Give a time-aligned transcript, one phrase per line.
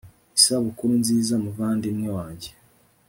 [0.37, 2.49] isubukura nziza muvandimwe wange